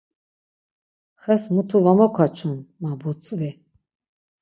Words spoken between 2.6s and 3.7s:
ma butzvi.